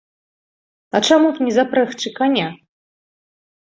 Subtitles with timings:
[0.97, 2.47] А чаму б не запрэгчы каня?